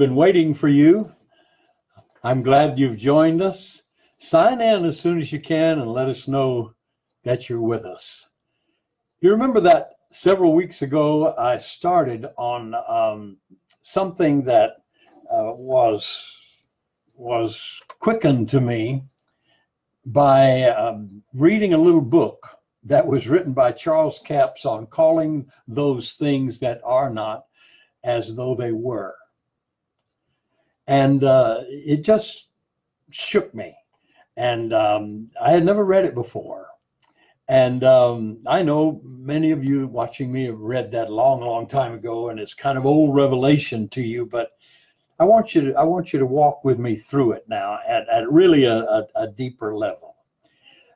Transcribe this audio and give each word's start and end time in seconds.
been 0.00 0.16
waiting 0.16 0.54
for 0.54 0.68
you. 0.68 1.12
I'm 2.24 2.42
glad 2.42 2.78
you've 2.78 2.96
joined 2.96 3.42
us. 3.42 3.82
Sign 4.18 4.62
in 4.62 4.86
as 4.86 4.98
soon 4.98 5.20
as 5.20 5.30
you 5.30 5.38
can 5.38 5.78
and 5.78 5.92
let 5.92 6.08
us 6.08 6.26
know 6.26 6.72
that 7.24 7.50
you're 7.50 7.60
with 7.60 7.84
us. 7.84 8.26
You 9.20 9.30
remember 9.30 9.60
that 9.60 9.96
several 10.10 10.54
weeks 10.54 10.80
ago 10.80 11.34
I 11.36 11.58
started 11.58 12.24
on 12.38 12.74
um, 12.88 13.36
something 13.82 14.42
that 14.44 14.78
uh, 15.30 15.52
was 15.52 16.34
was 17.14 17.78
quickened 17.98 18.48
to 18.48 18.60
me 18.62 19.04
by 20.06 20.62
um, 20.62 21.22
reading 21.34 21.74
a 21.74 21.78
little 21.78 22.00
book 22.00 22.48
that 22.84 23.06
was 23.06 23.28
written 23.28 23.52
by 23.52 23.70
Charles 23.70 24.18
Capps 24.20 24.64
on 24.64 24.86
calling 24.86 25.46
those 25.68 26.14
things 26.14 26.58
that 26.60 26.80
are 26.84 27.10
not 27.10 27.44
as 28.02 28.34
though 28.34 28.54
they 28.54 28.72
were. 28.72 29.14
And 30.90 31.22
uh, 31.22 31.60
it 31.68 32.02
just 32.02 32.48
shook 33.10 33.54
me. 33.54 33.76
And 34.36 34.74
um, 34.74 35.30
I 35.40 35.52
had 35.52 35.64
never 35.64 35.84
read 35.84 36.04
it 36.04 36.14
before. 36.14 36.66
And 37.46 37.84
um, 37.84 38.38
I 38.46 38.62
know 38.62 39.00
many 39.04 39.52
of 39.52 39.64
you 39.64 39.86
watching 39.86 40.32
me 40.32 40.46
have 40.46 40.58
read 40.58 40.90
that 40.90 41.12
long, 41.12 41.42
long 41.42 41.68
time 41.68 41.94
ago, 41.94 42.30
and 42.30 42.40
it's 42.40 42.54
kind 42.54 42.76
of 42.76 42.86
old 42.86 43.14
revelation 43.14 43.88
to 43.90 44.02
you. 44.02 44.26
But 44.26 44.50
I 45.20 45.24
want 45.24 45.54
you 45.54 45.60
to 45.60 45.74
I 45.74 45.84
want 45.84 46.12
you 46.12 46.18
to 46.18 46.26
walk 46.26 46.64
with 46.64 46.78
me 46.78 46.96
through 46.96 47.32
it 47.32 47.44
now 47.48 47.78
at, 47.86 48.08
at 48.08 48.30
really 48.30 48.64
a, 48.64 48.78
a, 48.78 49.06
a 49.14 49.26
deeper 49.28 49.76
level. 49.76 50.09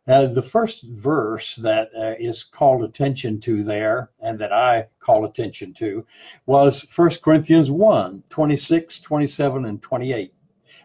Uh, 0.06 0.26
the 0.26 0.42
first 0.42 0.82
verse 0.82 1.56
that 1.56 1.88
uh, 1.98 2.14
is 2.18 2.44
called 2.44 2.84
attention 2.84 3.40
to 3.40 3.62
there, 3.62 4.10
and 4.20 4.38
that 4.38 4.52
I 4.52 4.86
call 5.00 5.24
attention 5.24 5.72
to, 5.74 6.04
was 6.44 6.86
1 6.94 7.10
Corinthians 7.22 7.70
1 7.70 8.22
26, 8.28 9.00
27, 9.00 9.64
and 9.64 9.80
28. 9.80 10.34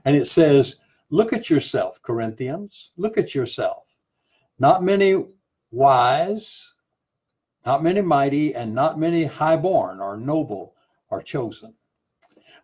And 0.06 0.16
it 0.16 0.26
says, 0.26 0.78
Look 1.10 1.34
at 1.34 1.50
yourself, 1.50 2.02
Corinthians. 2.02 2.92
Look 2.96 3.18
at 3.18 3.36
yourself. 3.36 3.98
Not 4.58 4.84
many 4.84 5.26
wise, 5.70 6.72
not 7.66 7.84
many 7.84 8.00
mighty, 8.00 8.56
and 8.56 8.74
not 8.74 8.98
many 8.98 9.26
highborn 9.26 10.00
or 10.00 10.16
noble 10.16 10.76
are 11.12 11.22
chosen. 11.22 11.74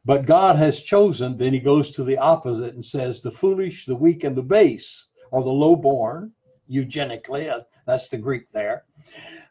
But 0.06 0.26
God 0.26 0.56
has 0.56 0.80
chosen, 0.80 1.36
then 1.36 1.52
he 1.52 1.60
goes 1.60 1.92
to 1.92 2.04
the 2.06 2.18
opposite 2.18 2.76
and 2.76 2.86
says, 2.86 3.22
the 3.22 3.32
foolish, 3.32 3.86
the 3.86 3.96
weak, 3.96 4.24
and 4.24 4.38
the 4.38 4.44
base, 4.44 5.10
or 5.32 5.44
the 5.44 5.50
lowborn, 5.50 6.32
eugenically, 6.68 7.50
uh, 7.50 7.62
that's 7.86 8.10
the 8.10 8.18
Greek 8.18 8.52
there, 8.52 8.84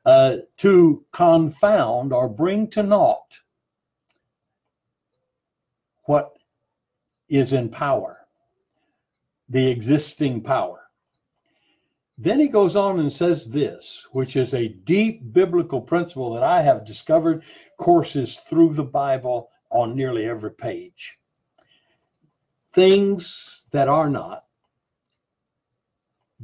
uh, 0.05 0.37
to 0.59 1.05
confound 1.13 2.13
or 2.13 2.29
bring 2.29 2.69
to 2.69 2.83
naught 2.83 3.41
what 6.05 6.37
is 7.29 7.53
in 7.53 7.69
power, 7.69 8.19
the 9.49 9.71
existing 9.71 10.43
power. 10.43 10.81
Then 12.17 12.39
he 12.39 12.49
goes 12.49 12.77
on 12.77 13.01
and 13.01 13.13
says 13.13 13.51
this, 13.51 14.07
which 14.13 14.37
is 14.37 14.55
a 14.55 14.69
deep 14.69 15.33
biblical 15.33 15.81
principle 15.81 16.33
that 16.35 16.45
I 16.45 16.63
have 16.63 16.87
discovered 16.87 17.43
courses 17.77 18.39
through 18.39 18.75
the 18.75 18.85
Bible 18.85 19.51
on 19.71 19.97
nearly 19.97 20.29
every 20.29 20.53
page. 20.53 21.19
Things 22.73 23.65
that 23.73 23.89
are 23.89 24.09
not, 24.09 24.45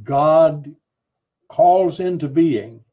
God 0.03 0.73
calls 1.47 1.99
into 1.99 2.27
being 2.27 2.83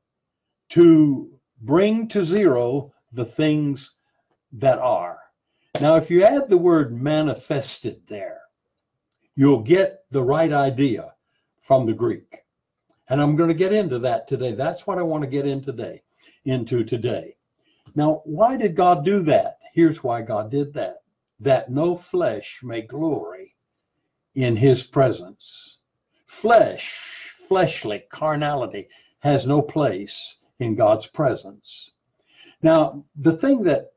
to 0.71 1.31
bring 1.63 2.09
to 2.09 2.25
zero 2.25 2.93
the 3.13 3.25
things 3.25 3.97
that 4.53 4.79
are. 4.79 5.19
Now, 5.81 5.97
if 5.97 6.11
you 6.11 6.25
add 6.25 6.49
the 6.49 6.59
word 6.59 6.93
manifested 6.93 8.03
there, 8.09 8.41
you'll 9.37 9.63
get 9.63 10.05
the 10.11 10.23
right 10.23 10.53
idea 10.53 11.15
from 11.61 11.87
the 11.87 11.93
Greek. 11.93 12.43
And 13.09 13.21
I'm 13.21 13.37
going 13.37 13.49
to 13.49 13.55
get 13.55 13.73
into 13.73 13.99
that 14.01 14.27
today. 14.27 14.53
That's 14.53 14.87
what 14.87 14.99
I 14.99 15.03
want 15.03 15.23
to 15.23 15.31
get 15.31 15.47
in 15.47 15.63
today, 15.63 16.03
into 16.45 16.85
today. 16.85 17.37
Now, 17.95 18.23
why 18.25 18.57
did 18.57 18.75
God 18.75 19.05
do 19.05 19.23
that? 19.23 19.59
Here's 19.73 20.03
why 20.03 20.23
God 20.23 20.51
did 20.51 20.75
that. 20.75 21.03
That 21.41 21.71
no 21.71 21.97
flesh 21.97 22.61
may 22.63 22.83
glory 22.83 23.55
in 24.35 24.57
his 24.57 24.83
presence. 24.83 25.78
Flesh, 26.29 27.33
fleshly, 27.49 28.05
carnality 28.11 28.89
has 29.21 29.47
no 29.47 29.63
place 29.63 30.41
in 30.61 30.75
God's 30.77 31.07
presence. 31.07 31.93
Now, 32.63 33.05
the 33.17 33.33
thing 33.33 33.63
that 33.63 33.93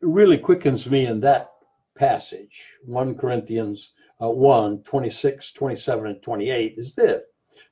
really 0.00 0.38
quickens 0.38 0.88
me 0.88 1.06
in 1.06 1.20
that 1.20 1.52
passage, 1.94 2.78
1 2.86 3.14
Corinthians 3.16 3.92
uh, 4.22 4.30
1 4.30 4.82
26, 4.84 5.52
27, 5.52 6.06
and 6.06 6.22
28, 6.22 6.74
is 6.78 6.94
this 6.94 7.24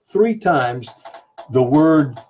three 0.03 0.39
times 0.39 0.91
the 1.51 1.63
word 1.63 2.21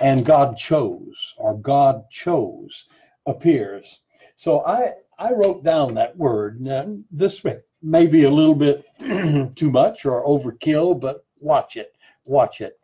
and 0.00 0.26
God 0.26 0.56
chose 0.56 1.34
or 1.38 1.56
God 1.56 2.02
chose 2.10 2.88
appears. 3.26 4.00
So 4.34 4.66
I 4.66 4.94
I 5.18 5.32
wrote 5.32 5.62
down 5.62 5.94
that 5.94 6.16
word. 6.16 6.60
Now, 6.60 6.96
this 7.12 7.44
may 7.82 8.06
be 8.06 8.24
a 8.24 8.30
little 8.30 8.54
bit 8.54 8.84
too 9.56 9.70
much 9.70 10.04
or 10.04 10.24
overkill, 10.24 10.98
but 11.00 11.24
watch 11.38 11.76
it. 11.76 11.94
Watch 12.24 12.60
it. 12.60 12.78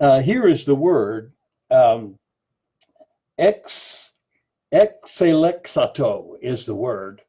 Uh, 0.00 0.20
here 0.20 0.46
is 0.46 0.64
the 0.64 0.74
word 0.74 1.32
um, 1.70 2.18
ex 3.38 4.12
exelexato 4.72 6.34
is 6.42 6.66
the 6.66 6.74
word, 6.74 7.22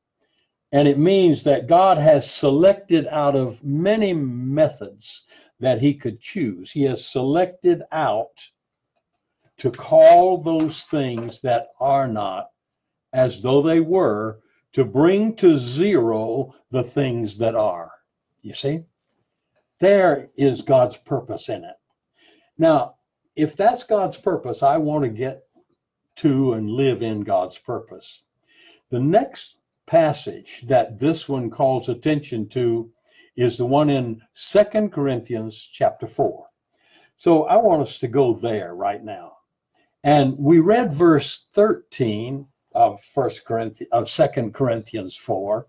and 0.72 0.88
it 0.88 0.98
means 0.98 1.44
that 1.44 1.68
God 1.68 1.98
has 1.98 2.30
selected 2.30 3.08
out 3.08 3.36
of 3.36 3.64
many 3.64 4.14
methods 4.14 5.26
that 5.60 5.80
he 5.80 5.94
could 5.94 6.20
choose. 6.20 6.72
He 6.72 6.84
has 6.84 7.08
selected 7.08 7.84
out 7.92 8.42
to 9.58 9.72
call 9.72 10.38
those 10.38 10.84
things 10.84 11.42
that 11.42 11.70
are 11.80 12.08
not 12.08 12.50
as 13.14 13.42
though 13.42 13.62
they 13.62 13.80
were, 13.80 14.40
to 14.76 14.84
bring 14.84 15.34
to 15.34 15.58
zero 15.58 16.54
the 16.70 16.84
things 16.84 17.38
that 17.38 17.56
are. 17.56 17.90
You 18.42 18.52
see? 18.52 18.84
There 19.80 20.30
is 20.36 20.64
God's 20.64 20.98
purpose 20.98 21.48
in 21.48 21.64
it. 21.64 21.78
Now, 22.58 22.96
if 23.38 23.56
that's 23.56 23.84
God's 23.84 24.18
purpose, 24.18 24.64
I 24.64 24.76
want 24.76 25.06
to 25.06 25.10
get 25.10 25.44
to 26.18 26.54
and 26.54 26.70
live 26.70 27.04
in 27.04 27.22
God's 27.22 27.58
purpose. 27.58 28.24
The 28.90 29.00
next 29.00 29.60
passage 29.86 30.66
that 30.68 31.00
this 31.00 31.30
one 31.30 31.50
calls 31.50 31.88
attention 31.88 32.50
to 32.50 32.92
is 33.38 33.56
the 33.56 33.66
one 33.66 33.90
in 33.90 34.22
Second 34.34 34.92
Corinthians 34.92 35.56
chapter 35.56 36.06
4. 36.06 36.48
So 37.16 37.44
I 37.44 37.56
want 37.56 37.82
us 37.82 37.98
to 38.00 38.10
go 38.10 38.34
there 38.34 38.76
right 38.76 39.02
now. 39.02 39.38
And 40.04 40.38
we 40.38 40.60
read 40.60 40.94
verse 40.94 41.48
13 41.54 42.46
of 42.76 43.02
First 43.02 43.46
Corinthians 43.46 43.90
of 43.92 44.10
Second 44.10 44.54
Corinthians 44.54 45.16
4, 45.16 45.66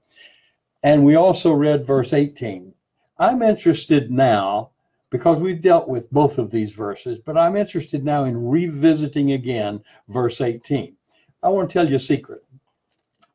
and 0.83 1.05
we 1.05 1.15
also 1.15 1.53
read 1.53 1.87
verse 1.87 2.13
18. 2.13 2.75
I'm 3.19 3.43
interested 3.43 4.11
now 4.11 4.71
because 5.11 5.39
we've 5.39 5.63
dealt 5.63 5.89
with 5.89 6.11
both 6.11 6.39
of 6.39 6.51
these 6.51 6.73
verses, 6.73 7.19
but 7.25 7.39
I'm 7.39 7.57
interested 7.57 8.05
now 8.05 8.25
in 8.25 8.49
revisiting 8.49 9.33
again 9.33 9.83
verse 10.09 10.41
18. 10.41 10.97
I 11.43 11.49
want 11.49 11.71
to 11.71 11.73
tell 11.73 11.89
you 11.89 11.97
a 11.97 12.01
secret. 12.01 12.45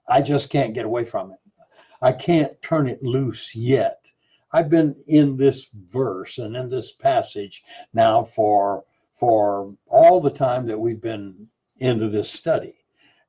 I 0.08 0.22
just 0.22 0.50
can't 0.50 0.74
get 0.74 0.86
away 0.86 1.06
from 1.06 1.32
it. 1.32 1.40
I 2.02 2.12
can't 2.12 2.62
turn 2.62 2.90
it 2.90 3.02
loose 3.02 3.56
yet. 3.56 4.06
I've 4.52 4.70
been 4.70 5.02
in 5.08 5.38
this 5.38 5.70
verse 5.90 6.38
and 6.40 6.56
in 6.58 6.70
this 6.70 6.92
passage 6.92 7.64
now 7.94 8.22
for 8.24 8.84
for 9.14 9.74
all 9.88 10.20
the 10.20 10.32
time 10.32 10.66
that 10.66 10.80
we've 10.80 11.02
been 11.02 11.48
into 11.78 12.10
this 12.10 12.30
study 12.30 12.81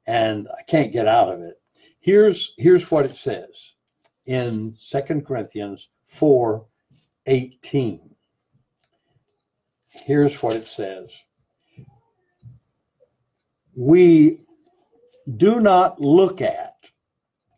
and 0.07 0.49
I 0.49 0.63
can't 0.63 0.93
get 0.93 1.09
out 1.09 1.33
of 1.33 1.41
it. 1.41 1.61
Here's 2.01 2.55
here's 2.59 2.91
what 2.91 3.05
it 3.07 3.17
says 3.17 3.75
in 4.27 4.75
Second 4.79 5.27
Corinthians 5.27 5.89
4 6.05 6.65
18. 7.27 8.01
Here's 9.91 10.43
what 10.43 10.55
it 10.55 10.67
says. 10.67 11.15
We 13.75 14.41
do 15.37 15.61
not 15.61 16.01
look 16.01 16.41
at 16.41 16.91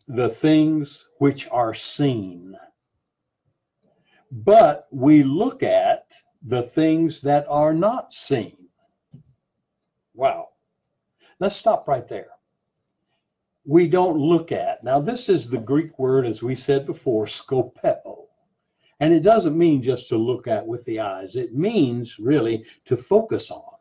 the 0.07 0.29
things 0.29 1.07
which 1.17 1.47
are 1.49 1.73
seen 1.73 2.55
but 4.31 4.87
we 4.91 5.23
look 5.23 5.63
at 5.63 6.11
the 6.43 6.61
things 6.61 7.21
that 7.21 7.45
are 7.47 7.73
not 7.73 8.11
seen. 8.11 8.57
Wow. 10.13 10.49
Let's 11.39 11.55
stop 11.55 11.87
right 11.87 12.07
there. 12.07 12.27
We 13.65 13.87
don't 13.87 14.17
look 14.17 14.51
at. 14.51 14.83
Now, 14.83 14.99
this 14.99 15.27
is 15.27 15.49
the 15.49 15.57
Greek 15.57 15.97
word, 15.97 16.25
as 16.25 16.43
we 16.43 16.55
said 16.55 16.85
before, 16.85 17.25
skopeo. 17.25 18.27
And 18.99 19.13
it 19.13 19.21
doesn't 19.21 19.57
mean 19.57 19.81
just 19.81 20.07
to 20.09 20.17
look 20.17 20.47
at 20.47 20.65
with 20.65 20.85
the 20.85 20.99
eyes, 20.99 21.35
it 21.35 21.53
means 21.53 22.19
really 22.19 22.65
to 22.85 22.95
focus 22.95 23.51
on. 23.51 23.73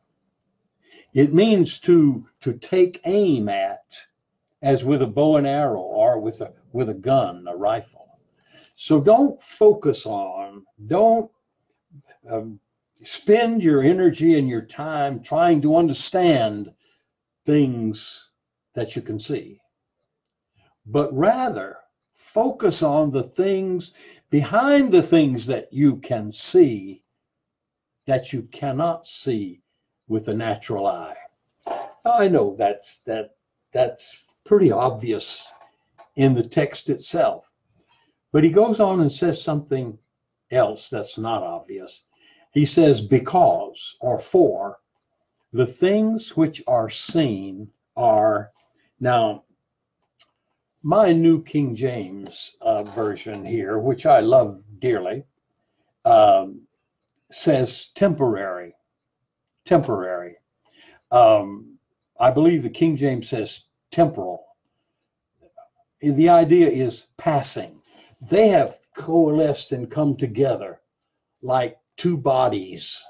It 1.12 1.32
means 1.32 1.78
to, 1.80 2.26
to 2.40 2.54
take 2.54 3.00
aim 3.04 3.48
at, 3.48 3.84
as 4.62 4.82
with 4.82 5.02
a 5.02 5.06
bow 5.06 5.36
and 5.36 5.46
arrow 5.46 5.80
or 5.82 6.18
with 6.18 6.40
a 6.40 6.52
with 6.72 6.88
a 6.88 6.94
gun, 6.94 7.46
a 7.48 7.54
rifle. 7.54 8.18
So 8.74 9.00
don't 9.00 9.40
focus 9.40 10.06
on, 10.06 10.64
don't 10.86 11.30
um, 12.28 12.58
spend 13.02 13.62
your 13.62 13.82
energy 13.82 14.36
and 14.38 14.48
your 14.48 14.62
time 14.62 15.22
trying 15.22 15.62
to 15.62 15.76
understand 15.76 16.72
things 17.46 18.30
that 18.74 18.96
you 18.96 19.02
can 19.02 19.20
see, 19.20 19.60
but 20.86 21.12
rather 21.16 21.78
focus 22.14 22.82
on 22.82 23.10
the 23.10 23.22
things 23.22 23.92
behind 24.30 24.92
the 24.92 25.02
things 25.02 25.46
that 25.46 25.72
you 25.72 25.96
can 25.96 26.30
see 26.30 27.02
that 28.06 28.32
you 28.32 28.42
cannot 28.52 29.06
see 29.06 29.62
with 30.08 30.26
the 30.26 30.34
natural 30.34 30.86
eye. 30.86 31.16
I 32.04 32.28
know 32.28 32.54
that's 32.58 32.98
that 33.06 33.36
that's 33.72 34.24
pretty 34.44 34.70
obvious 34.70 35.52
in 36.16 36.34
the 36.34 36.46
text 36.46 36.90
itself. 36.90 37.50
But 38.32 38.44
he 38.44 38.50
goes 38.50 38.80
on 38.80 39.00
and 39.00 39.10
says 39.10 39.40
something 39.40 39.98
else 40.50 40.90
that's 40.90 41.16
not 41.18 41.42
obvious. 41.42 42.02
He 42.52 42.66
says, 42.66 43.00
because 43.00 43.96
or 44.00 44.18
for 44.18 44.78
the 45.52 45.66
things 45.66 46.36
which 46.36 46.62
are 46.66 46.90
seen 46.90 47.70
are 47.96 48.50
now 49.00 49.44
my 50.84 51.14
new 51.14 51.42
King 51.42 51.74
James 51.74 52.56
uh, 52.60 52.82
version 52.84 53.42
here, 53.42 53.78
which 53.78 54.04
I 54.04 54.20
love 54.20 54.62
dearly, 54.80 55.24
um, 56.04 56.60
says 57.32 57.88
temporary. 57.94 58.74
Temporary. 59.64 60.36
Um, 61.10 61.78
I 62.20 62.30
believe 62.30 62.62
the 62.62 62.68
King 62.68 62.96
James 62.96 63.30
says 63.30 63.64
temporal. 63.90 64.44
The 66.02 66.28
idea 66.28 66.68
is 66.68 67.06
passing. 67.16 67.80
They 68.20 68.48
have 68.48 68.76
coalesced 68.94 69.72
and 69.72 69.90
come 69.90 70.18
together 70.18 70.82
like 71.40 71.78
two 71.96 72.18
bodies 72.18 73.02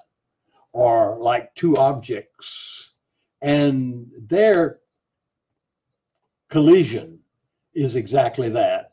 or 0.73 1.19
like 1.21 1.53
two 1.57 1.77
objects. 1.77 2.93
And 3.43 4.13
their 4.17 4.79
collision 6.49 7.19
is 7.75 7.97
exactly 7.97 8.49
that 8.51 8.93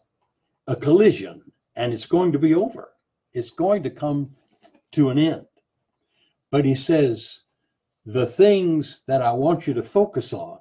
a 0.67 0.75
collision, 0.75 1.41
and 1.75 1.93
it's 1.93 2.05
going 2.05 2.31
to 2.31 2.39
be 2.39 2.55
over. 2.55 2.89
It's 3.33 3.51
going 3.51 3.83
to 3.83 3.89
come 3.89 4.35
to 4.91 5.09
an 5.09 5.17
end. 5.17 5.45
But 6.49 6.65
he 6.65 6.75
says, 6.75 7.41
the 8.05 8.25
things 8.25 9.03
that 9.07 9.21
I 9.21 9.31
want 9.31 9.67
you 9.67 9.73
to 9.75 9.83
focus 9.83 10.33
on, 10.33 10.59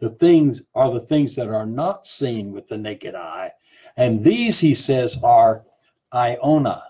the 0.00 0.10
things 0.10 0.62
are 0.74 0.92
the 0.92 1.00
things 1.00 1.34
that 1.36 1.48
are 1.48 1.66
not 1.66 2.06
seen 2.06 2.52
with 2.52 2.68
the 2.68 2.78
naked 2.78 3.14
eye. 3.14 3.52
And 3.96 4.22
these, 4.22 4.58
he 4.58 4.74
says, 4.74 5.18
are 5.22 5.64
Iona, 6.14 6.82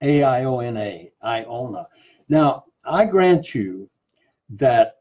A 0.00 0.22
I 0.22 0.44
O 0.44 0.60
N 0.60 0.76
A, 0.76 1.12
Iona. 1.22 1.86
Now, 2.28 2.64
I 2.84 3.04
grant 3.04 3.54
you 3.54 3.90
that 4.50 4.96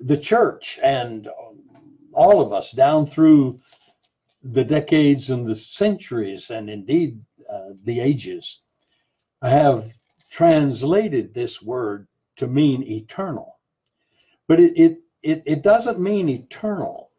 the 0.00 0.16
church 0.16 0.78
and 0.82 1.28
all 2.14 2.40
of 2.40 2.52
us 2.52 2.72
down 2.72 3.06
through 3.06 3.60
the 4.42 4.64
decades 4.64 5.30
and 5.30 5.46
the 5.46 5.54
centuries 5.54 6.50
and 6.50 6.68
indeed 6.68 7.20
uh, 7.50 7.70
the 7.84 8.00
ages 8.00 8.60
have 9.42 9.92
translated 10.30 11.32
this 11.32 11.62
word 11.62 12.06
to 12.36 12.46
mean 12.46 12.82
eternal. 12.82 13.58
But 14.46 14.60
it, 14.60 14.72
it, 14.76 14.98
it, 15.22 15.42
it 15.46 15.62
doesn't 15.62 16.00
mean 16.00 16.28
eternal 16.28 17.10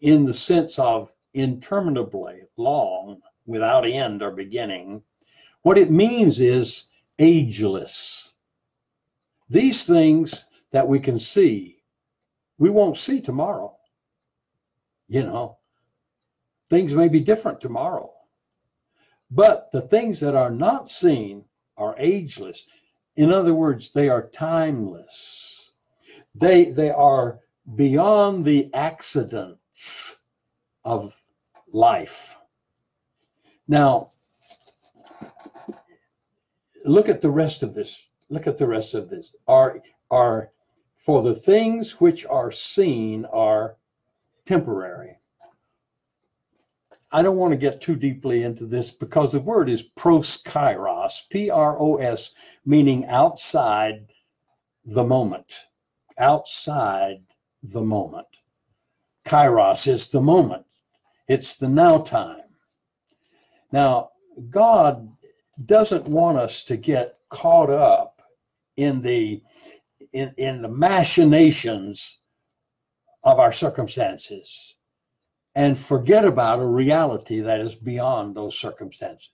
in 0.00 0.24
the 0.24 0.34
sense 0.34 0.78
of 0.78 1.12
interminably 1.32 2.42
long 2.56 3.20
without 3.46 3.86
end 3.86 4.22
or 4.22 4.30
beginning. 4.30 5.02
What 5.62 5.78
it 5.78 5.90
means 5.90 6.40
is 6.40 6.86
ageless. 7.18 8.34
These 9.48 9.84
things 9.84 10.44
that 10.72 10.86
we 10.86 10.98
can 10.98 11.18
see, 11.18 11.82
we 12.58 12.70
won't 12.70 12.96
see 12.96 13.20
tomorrow. 13.20 13.76
You 15.14 15.22
know, 15.22 15.58
things 16.70 16.92
may 16.92 17.06
be 17.06 17.20
different 17.20 17.60
tomorrow. 17.60 18.10
But 19.30 19.70
the 19.70 19.82
things 19.82 20.18
that 20.18 20.34
are 20.34 20.50
not 20.50 20.88
seen 20.88 21.44
are 21.76 21.94
ageless. 21.98 22.66
In 23.14 23.30
other 23.30 23.54
words, 23.54 23.92
they 23.92 24.08
are 24.08 24.28
timeless. 24.30 25.70
They, 26.34 26.64
they 26.64 26.90
are 26.90 27.38
beyond 27.76 28.44
the 28.44 28.74
accidents 28.74 30.16
of 30.84 31.14
life. 31.72 32.34
Now, 33.68 34.10
look 36.84 37.08
at 37.08 37.20
the 37.20 37.30
rest 37.30 37.62
of 37.62 37.72
this. 37.72 38.04
Look 38.30 38.48
at 38.48 38.58
the 38.58 38.66
rest 38.66 38.94
of 38.94 39.08
this. 39.08 39.32
Are, 39.46 39.80
are 40.10 40.50
for 40.96 41.22
the 41.22 41.36
things 41.36 42.00
which 42.00 42.26
are 42.26 42.50
seen 42.50 43.26
are 43.26 43.76
temporary. 44.46 45.16
I 47.12 47.22
don't 47.22 47.36
want 47.36 47.52
to 47.52 47.56
get 47.56 47.80
too 47.80 47.94
deeply 47.94 48.42
into 48.42 48.66
this 48.66 48.90
because 48.90 49.32
the 49.32 49.40
word 49.40 49.68
is 49.70 49.90
proskairos, 49.96 51.28
P 51.30 51.50
R 51.50 51.80
O 51.80 51.96
S, 51.96 52.34
meaning 52.66 53.06
outside 53.06 54.06
the 54.84 55.04
moment. 55.04 55.54
Outside 56.18 57.22
the 57.62 57.82
moment. 57.82 58.26
Kairos 59.24 59.86
is 59.86 60.08
the 60.08 60.20
moment, 60.20 60.66
it's 61.28 61.56
the 61.56 61.68
now 61.68 61.98
time. 61.98 62.42
Now, 63.72 64.10
God 64.50 65.08
doesn't 65.64 66.06
want 66.08 66.38
us 66.38 66.64
to 66.64 66.76
get 66.76 67.18
caught 67.30 67.70
up 67.70 68.20
in 68.76 69.00
the 69.00 69.42
in, 70.12 70.32
in 70.36 70.62
the 70.62 70.68
machinations 70.68 72.18
of 73.24 73.38
our 73.38 73.52
circumstances 73.52 74.74
and 75.54 75.78
forget 75.78 76.24
about 76.24 76.60
a 76.60 76.66
reality 76.66 77.40
that 77.40 77.60
is 77.60 77.74
beyond 77.74 78.34
those 78.34 78.58
circumstances. 78.58 79.30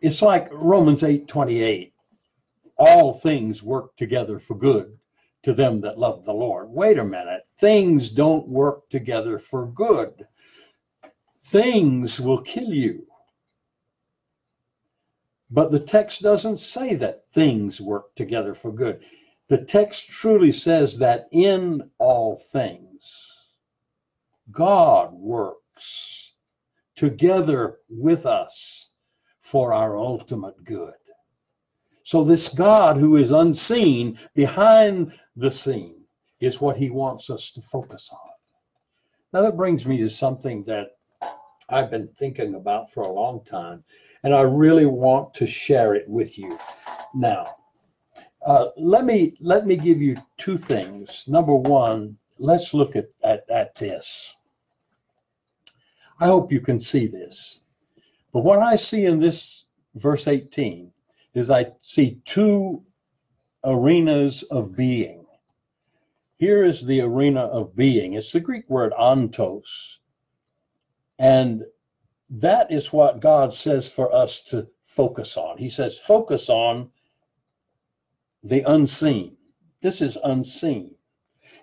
It's 0.00 0.22
like 0.22 0.48
Romans 0.52 1.02
8 1.02 1.28
28. 1.28 1.92
All 2.78 3.12
things 3.12 3.62
work 3.62 3.94
together 3.96 4.38
for 4.38 4.54
good 4.54 4.96
to 5.42 5.52
them 5.52 5.80
that 5.82 5.98
love 5.98 6.24
the 6.24 6.32
Lord. 6.32 6.70
Wait 6.70 6.98
a 6.98 7.04
minute. 7.04 7.42
Things 7.58 8.10
don't 8.10 8.48
work 8.48 8.88
together 8.88 9.38
for 9.38 9.66
good. 9.66 10.26
Things 11.44 12.20
will 12.20 12.40
kill 12.42 12.72
you. 12.72 13.06
But 15.50 15.70
the 15.70 15.80
text 15.80 16.22
doesn't 16.22 16.58
say 16.58 16.94
that 16.94 17.24
things 17.32 17.80
work 17.80 18.14
together 18.14 18.54
for 18.54 18.72
good. 18.72 19.02
The 19.50 19.64
text 19.64 20.08
truly 20.08 20.52
says 20.52 20.96
that 20.98 21.26
in 21.32 21.90
all 21.98 22.36
things, 22.36 23.48
God 24.52 25.12
works 25.12 26.34
together 26.94 27.80
with 27.88 28.26
us 28.26 28.90
for 29.40 29.72
our 29.72 29.98
ultimate 29.98 30.62
good. 30.62 30.94
So, 32.04 32.22
this 32.22 32.48
God 32.48 32.96
who 32.96 33.16
is 33.16 33.32
unseen 33.32 34.20
behind 34.34 35.18
the 35.34 35.50
scene 35.50 36.04
is 36.38 36.60
what 36.60 36.76
he 36.76 36.90
wants 36.90 37.28
us 37.28 37.50
to 37.50 37.60
focus 37.60 38.08
on. 38.12 38.30
Now, 39.32 39.42
that 39.42 39.56
brings 39.56 39.84
me 39.84 39.98
to 39.98 40.08
something 40.08 40.62
that 40.66 40.90
I've 41.68 41.90
been 41.90 42.06
thinking 42.16 42.54
about 42.54 42.92
for 42.92 43.02
a 43.02 43.12
long 43.12 43.44
time, 43.44 43.82
and 44.22 44.32
I 44.32 44.42
really 44.42 44.86
want 44.86 45.34
to 45.34 45.46
share 45.48 45.96
it 45.96 46.08
with 46.08 46.38
you 46.38 46.56
now. 47.14 47.56
Uh, 48.44 48.68
let 48.76 49.04
me 49.04 49.36
let 49.40 49.66
me 49.66 49.76
give 49.76 50.00
you 50.00 50.16
two 50.38 50.56
things. 50.56 51.24
Number 51.28 51.54
one, 51.54 52.16
let's 52.38 52.72
look 52.72 52.96
at, 52.96 53.08
at, 53.22 53.44
at 53.50 53.74
this. 53.74 54.34
I 56.18 56.26
hope 56.26 56.52
you 56.52 56.60
can 56.60 56.78
see 56.78 57.06
this. 57.06 57.60
But 58.32 58.44
what 58.44 58.60
I 58.60 58.76
see 58.76 59.06
in 59.06 59.18
this 59.18 59.64
verse 59.94 60.26
18 60.28 60.92
is 61.34 61.50
I 61.50 61.66
see 61.80 62.20
two 62.24 62.82
arenas 63.64 64.42
of 64.44 64.76
being. 64.76 65.26
Here 66.38 66.64
is 66.64 66.84
the 66.84 67.00
arena 67.00 67.40
of 67.40 67.76
being. 67.76 68.14
It's 68.14 68.32
the 68.32 68.40
Greek 68.40 68.68
word 68.70 68.92
ontos. 68.98 69.98
And 71.18 71.64
that 72.30 72.70
is 72.70 72.92
what 72.92 73.20
God 73.20 73.52
says 73.52 73.88
for 73.88 74.14
us 74.14 74.40
to 74.44 74.66
focus 74.82 75.36
on. 75.36 75.58
He 75.58 75.68
says, 75.68 75.98
focus 75.98 76.48
on 76.48 76.90
the 78.42 78.62
unseen. 78.70 79.36
This 79.82 80.00
is 80.00 80.18
unseen. 80.24 80.94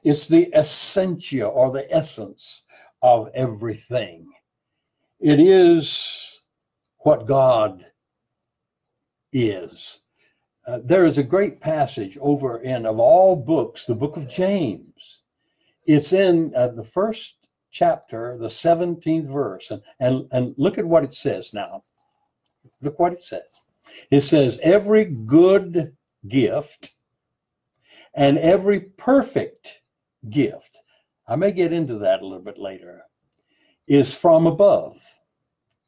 It's 0.03 0.27
the 0.27 0.51
essentia 0.55 1.45
or 1.45 1.71
the 1.71 1.91
essence 1.93 2.63
of 3.01 3.29
everything. 3.33 4.31
It 5.19 5.39
is 5.39 6.41
what 6.99 7.25
God 7.25 7.85
is. 9.33 9.99
Uh, 10.67 10.79
there 10.83 11.05
is 11.05 11.17
a 11.17 11.23
great 11.23 11.59
passage 11.59 12.17
over 12.19 12.61
in, 12.61 12.85
of 12.85 12.99
all 12.99 13.35
books, 13.35 13.85
the 13.85 13.95
book 13.95 14.17
of 14.17 14.27
James. 14.27 15.23
It's 15.85 16.13
in 16.13 16.53
uh, 16.55 16.69
the 16.69 16.83
first 16.83 17.49
chapter, 17.71 18.37
the 18.37 18.47
17th 18.47 19.31
verse, 19.31 19.71
and, 19.71 19.81
and, 19.99 20.27
and 20.31 20.53
look 20.57 20.77
at 20.77 20.85
what 20.85 21.03
it 21.03 21.13
says 21.13 21.53
now. 21.53 21.83
Look 22.81 22.99
what 22.99 23.13
it 23.13 23.21
says. 23.21 23.61
It 24.11 24.21
says, 24.21 24.59
Every 24.61 25.05
good 25.05 25.95
gift 26.27 26.93
and 28.13 28.37
every 28.37 28.79
perfect 28.79 29.81
gift, 30.29 30.79
I 31.27 31.35
may 31.35 31.51
get 31.51 31.73
into 31.73 31.99
that 31.99 32.21
a 32.21 32.25
little 32.25 32.43
bit 32.43 32.57
later, 32.57 33.03
is 33.87 34.13
from 34.13 34.47
above 34.47 34.99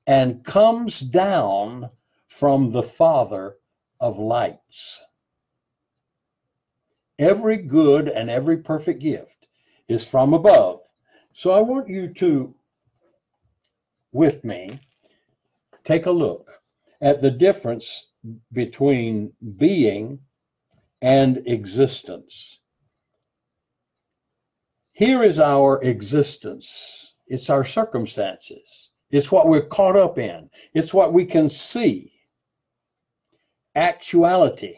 and 0.05 0.43
comes 0.43 1.00
down 1.00 1.89
from 2.27 2.72
the 2.72 2.84
Father 2.84 3.58
of 4.00 4.17
lights. 4.17 5.03
Every 7.17 7.58
good 7.58 8.08
and 8.08 8.29
every 8.29 8.58
perfect 8.58 9.01
gift 9.01 9.48
is 9.88 10.05
from 10.05 10.34
above. 10.34 10.81
So 11.34 11.51
I 11.51 11.60
want 11.60 11.89
you 11.89 12.13
to, 12.15 12.53
with 14.12 14.43
me, 14.43 14.79
take 15.84 16.05
a 16.05 16.12
look 16.12 16.51
at 17.01 17.22
the 17.22 17.31
difference 17.31 18.08
between 18.51 19.34
being 19.58 20.19
and 21.01 21.41
existence. 21.46 22.60
Here 24.94 25.24
is 25.24 25.39
our 25.39 25.82
existence. 25.82 27.15
It's 27.27 27.50
our 27.50 27.63
circumstances. 27.63 28.89
It's 29.12 29.32
what 29.32 29.48
we're 29.48 29.65
caught 29.68 29.96
up 29.96 30.18
in. 30.18 30.50
It's 30.74 30.94
what 30.94 31.13
we 31.13 31.25
can 31.25 31.48
see. 31.50 32.12
Actuality, 33.75 34.75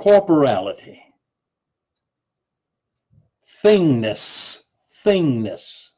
corporality, 0.00 1.02
thingness, 3.62 4.62
thingness. 5.04 5.90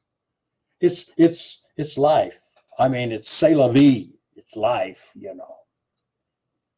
It's 0.81 1.11
it's 1.17 1.63
it's 1.77 1.97
life. 1.97 2.41
I 2.79 2.89
mean, 2.89 3.13
it's 3.13 3.31
c'est 3.31 3.55
la 3.55 3.69
vie. 3.69 4.13
It's 4.37 4.57
life, 4.57 5.13
you 5.15 5.35
know. 5.35 5.57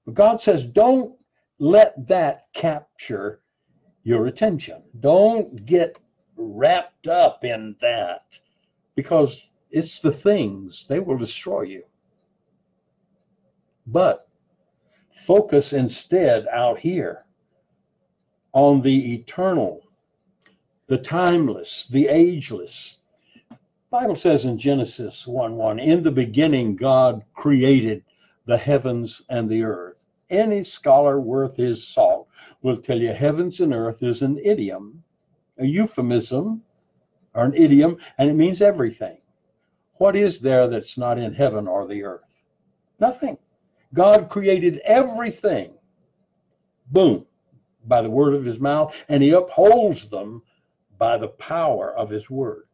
But 0.05 0.15
God 0.15 0.41
says, 0.41 0.65
don't 0.65 1.17
let 1.63 2.09
that 2.09 2.49
capture 2.53 3.41
your 4.03 4.27
attention. 4.27 4.83
Don't 4.99 5.65
get 5.65 5.97
wrapped 6.35 7.07
up 7.07 7.45
in 7.45 7.77
that 7.81 8.37
because 8.97 9.47
it's 9.71 10.01
the 10.01 10.11
things, 10.11 10.89
they 10.89 10.99
will 10.99 11.17
destroy 11.17 11.63
you. 11.63 11.85
But 13.87 14.27
focus 15.15 15.73
instead 15.73 16.49
out 16.49 16.81
here 16.81 17.27
on 18.53 18.81
the 18.81 19.15
eternal, 19.15 19.83
the 20.89 20.99
timeless, 20.99 21.87
the 21.87 22.09
ageless. 22.09 22.97
Bible 23.89 24.17
says 24.17 24.47
in 24.47 24.59
Genesis 24.59 25.29
1 25.29 25.55
1, 25.55 25.79
in 25.79 26.03
the 26.03 26.11
beginning, 26.11 26.75
God 26.75 27.23
created 27.35 28.03
the 28.47 28.59
heavens 28.59 29.23
and 29.31 29.49
the 29.49 29.63
earth. 29.63 30.02
Any 30.33 30.63
scholar 30.63 31.21
worth 31.21 31.57
his 31.57 31.87
salt 31.87 32.27
will 32.63 32.79
tell 32.79 32.99
you 32.99 33.13
heavens 33.13 33.61
and 33.61 33.75
earth 33.75 34.03
is 34.03 34.23
an 34.23 34.39
idiom, 34.43 35.05
a 35.59 35.67
euphemism, 35.67 36.63
or 37.35 37.45
an 37.45 37.55
idiom, 37.55 37.99
and 38.17 38.31
it 38.31 38.35
means 38.35 38.63
everything. 38.63 39.19
What 39.99 40.17
is 40.17 40.41
there 40.41 40.69
that's 40.69 40.97
not 40.97 41.19
in 41.19 41.35
heaven 41.35 41.69
or 41.69 41.87
the 41.87 42.03
earth? 42.03 42.43
Nothing. 42.99 43.37
God 43.93 44.31
created 44.31 44.79
everything, 44.85 45.75
boom, 46.91 47.27
by 47.85 48.01
the 48.01 48.11
word 48.11 48.35
of 48.35 48.47
his 48.47 48.59
mouth, 48.59 48.97
and 49.11 49.23
he 49.23 49.33
upholds 49.33 50.09
them 50.09 50.43
by 50.97 51.19
the 51.19 51.29
power 51.29 51.95
of 51.95 52.09
his 52.09 52.31
word. 52.31 52.65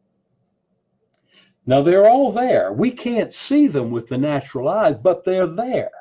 Now 1.65 1.81
they're 1.81 2.09
all 2.09 2.31
there. 2.31 2.71
We 2.71 2.89
can't 2.91 3.33
see 3.33 3.67
them 3.67 3.91
with 3.91 4.07
the 4.07 4.17
natural 4.17 4.69
eyes, 4.69 4.95
but 4.95 5.25
they're 5.25 5.45
there. 5.45 5.91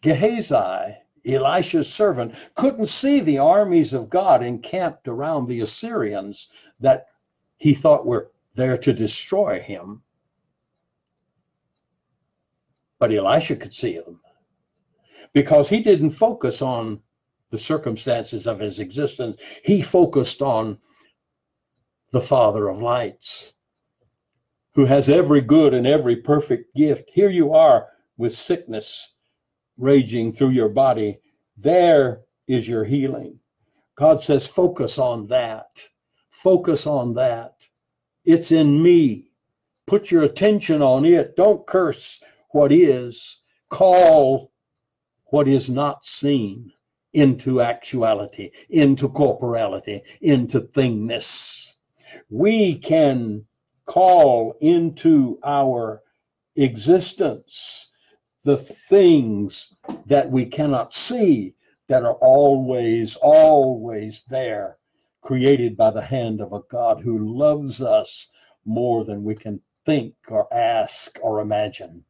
Gehazi, 0.00 0.96
Elisha's 1.26 1.92
servant, 1.92 2.34
couldn't 2.54 2.86
see 2.86 3.20
the 3.20 3.38
armies 3.38 3.92
of 3.92 4.08
God 4.08 4.42
encamped 4.42 5.08
around 5.08 5.46
the 5.46 5.60
Assyrians 5.60 6.50
that 6.80 7.06
he 7.56 7.74
thought 7.74 8.06
were 8.06 8.30
there 8.54 8.78
to 8.78 8.92
destroy 8.92 9.60
him. 9.60 10.02
But 12.98 13.12
Elisha 13.12 13.56
could 13.56 13.74
see 13.74 13.98
them 13.98 14.20
because 15.32 15.68
he 15.68 15.80
didn't 15.80 16.10
focus 16.10 16.62
on 16.62 17.00
the 17.50 17.58
circumstances 17.58 18.46
of 18.46 18.58
his 18.58 18.78
existence. 18.78 19.40
He 19.64 19.82
focused 19.82 20.42
on 20.42 20.78
the 22.10 22.20
Father 22.20 22.68
of 22.68 22.80
lights, 22.80 23.54
who 24.74 24.84
has 24.84 25.08
every 25.08 25.40
good 25.40 25.74
and 25.74 25.86
every 25.86 26.16
perfect 26.16 26.74
gift. 26.74 27.10
Here 27.12 27.30
you 27.30 27.52
are 27.52 27.88
with 28.16 28.32
sickness 28.32 29.14
raging 29.78 30.32
through 30.32 30.50
your 30.50 30.68
body, 30.68 31.18
there 31.56 32.22
is 32.46 32.68
your 32.68 32.84
healing. 32.84 33.38
God 33.96 34.20
says, 34.20 34.46
focus 34.46 34.98
on 34.98 35.26
that. 35.28 35.82
Focus 36.30 36.86
on 36.86 37.14
that. 37.14 37.54
It's 38.24 38.52
in 38.52 38.82
me. 38.82 39.30
Put 39.86 40.10
your 40.10 40.24
attention 40.24 40.82
on 40.82 41.04
it. 41.04 41.34
Don't 41.36 41.66
curse 41.66 42.22
what 42.50 42.72
is. 42.72 43.38
Call 43.70 44.52
what 45.26 45.48
is 45.48 45.68
not 45.68 46.04
seen 46.04 46.72
into 47.12 47.60
actuality, 47.60 48.50
into 48.70 49.08
corporality, 49.08 50.02
into 50.20 50.60
thingness. 50.60 51.74
We 52.30 52.76
can 52.76 53.44
call 53.86 54.56
into 54.60 55.38
our 55.44 56.02
existence 56.56 57.87
the 58.48 58.56
things 58.56 59.74
that 60.06 60.30
we 60.30 60.46
cannot 60.46 60.94
see 60.94 61.54
that 61.86 62.02
are 62.02 62.14
always, 62.14 63.14
always 63.16 64.24
there, 64.30 64.78
created 65.20 65.76
by 65.76 65.90
the 65.90 66.00
hand 66.00 66.40
of 66.40 66.54
a 66.54 66.62
God 66.70 66.98
who 66.98 67.36
loves 67.36 67.82
us 67.82 68.30
more 68.64 69.04
than 69.04 69.22
we 69.22 69.34
can 69.34 69.60
think 69.84 70.14
or 70.30 70.50
ask 70.50 71.18
or 71.20 71.40
imagine. 71.40 72.02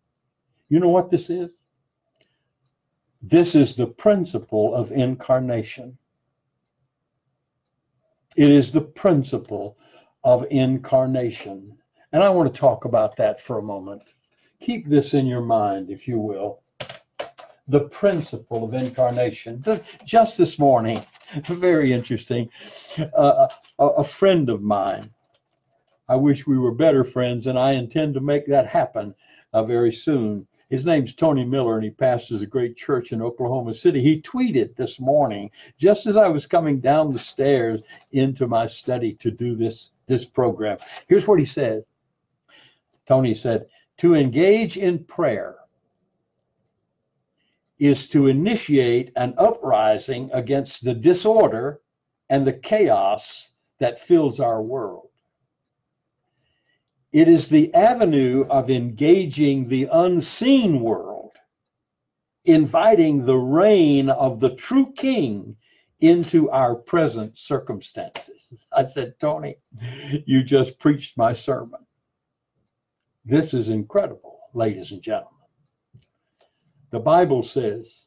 You 0.68 0.78
know 0.78 0.90
what 0.90 1.10
this 1.10 1.28
is? 1.28 1.50
This 3.20 3.56
is 3.56 3.74
the 3.74 3.88
principle 3.88 4.76
of 4.76 4.92
incarnation. 4.92 5.98
It 8.36 8.52
is 8.52 8.70
the 8.70 8.82
principle 8.82 9.76
of 10.22 10.46
incarnation. 10.52 11.76
And 12.12 12.22
I 12.22 12.28
want 12.28 12.54
to 12.54 12.60
talk 12.60 12.84
about 12.84 13.16
that 13.16 13.42
for 13.42 13.58
a 13.58 13.70
moment 13.74 14.04
keep 14.60 14.88
this 14.88 15.14
in 15.14 15.26
your 15.26 15.40
mind, 15.40 15.90
if 15.90 16.08
you 16.08 16.18
will. 16.18 16.60
The 17.68 17.80
principle 17.80 18.64
of 18.64 18.74
incarnation. 18.74 19.62
Just 20.04 20.38
this 20.38 20.58
morning, 20.58 21.02
very 21.48 21.92
interesting. 21.92 22.48
Uh, 23.14 23.48
a, 23.78 24.04
friend 24.04 24.48
of 24.48 24.62
mine, 24.62 25.10
I 26.08 26.16
wish 26.16 26.46
we 26.46 26.58
were 26.58 26.72
better 26.72 27.04
friends, 27.04 27.46
and 27.46 27.58
I 27.58 27.72
intend 27.72 28.14
to 28.14 28.20
make 28.20 28.46
that 28.46 28.66
happen 28.66 29.14
uh, 29.52 29.64
very 29.64 29.92
soon. 29.92 30.46
His 30.70 30.84
name's 30.84 31.14
Tony 31.14 31.44
Miller, 31.44 31.76
and 31.76 31.84
he 31.84 31.90
pastors 31.90 32.42
a 32.42 32.46
great 32.46 32.76
church 32.76 33.12
in 33.12 33.22
Oklahoma 33.22 33.74
City. 33.74 34.02
He 34.02 34.20
tweeted 34.20 34.76
this 34.76 34.98
morning, 35.00 35.50
just 35.78 36.06
as 36.06 36.16
I 36.16 36.28
was 36.28 36.46
coming 36.46 36.80
down 36.80 37.12
the 37.12 37.18
stairs 37.18 37.82
into 38.12 38.46
my 38.46 38.66
study 38.66 39.14
to 39.14 39.30
do 39.30 39.54
this, 39.54 39.90
this 40.06 40.24
program. 40.24 40.78
Here's 41.06 41.26
what 41.26 41.38
he 41.38 41.44
said 41.44 41.84
Tony 43.06 43.32
said, 43.32 43.66
to 43.98 44.14
engage 44.14 44.76
in 44.76 45.04
prayer 45.04 45.56
is 47.78 48.08
to 48.08 48.26
initiate 48.26 49.12
an 49.16 49.34
uprising 49.38 50.30
against 50.32 50.84
the 50.84 50.94
disorder 50.94 51.80
and 52.28 52.46
the 52.46 52.52
chaos 52.52 53.52
that 53.78 54.00
fills 54.00 54.40
our 54.40 54.62
world. 54.62 55.08
It 57.12 57.28
is 57.28 57.48
the 57.48 57.72
avenue 57.74 58.44
of 58.50 58.70
engaging 58.70 59.68
the 59.68 59.88
unseen 59.90 60.80
world, 60.80 61.32
inviting 62.44 63.24
the 63.24 63.36
reign 63.36 64.10
of 64.10 64.40
the 64.40 64.50
true 64.50 64.92
king 64.92 65.56
into 66.00 66.50
our 66.50 66.74
present 66.74 67.36
circumstances. 67.36 68.66
I 68.72 68.84
said, 68.84 69.18
Tony, 69.18 69.56
you 70.26 70.42
just 70.42 70.78
preached 70.78 71.16
my 71.16 71.32
sermon. 71.32 71.80
This 73.28 73.52
is 73.52 73.68
incredible, 73.68 74.38
ladies 74.54 74.90
and 74.92 75.02
gentlemen. 75.02 75.34
The 76.90 76.98
Bible 76.98 77.42
says, 77.42 78.06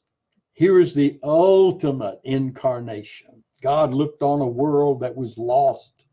here 0.53 0.79
is 0.79 0.95
the 0.95 1.19
ultimate 1.21 2.19
incarnation. 2.23 3.43
God 3.61 3.93
looked 3.93 4.23
on 4.23 4.41
a 4.41 4.47
world 4.47 4.99
that 5.01 5.15
was 5.15 5.37
lost 5.37 6.07